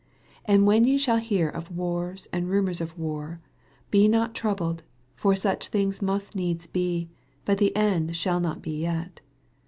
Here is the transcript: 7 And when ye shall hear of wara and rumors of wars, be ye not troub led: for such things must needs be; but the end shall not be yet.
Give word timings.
7 0.47 0.55
And 0.55 0.65
when 0.65 0.83
ye 0.83 0.97
shall 0.97 1.17
hear 1.17 1.47
of 1.47 1.69
wara 1.69 2.27
and 2.33 2.49
rumors 2.49 2.81
of 2.81 2.97
wars, 2.97 3.37
be 3.91 3.99
ye 3.99 4.07
not 4.07 4.33
troub 4.33 4.59
led: 4.59 4.83
for 5.13 5.35
such 5.35 5.67
things 5.67 6.01
must 6.01 6.35
needs 6.35 6.65
be; 6.65 7.11
but 7.45 7.59
the 7.59 7.75
end 7.75 8.15
shall 8.15 8.39
not 8.39 8.63
be 8.63 8.79
yet. 8.81 9.21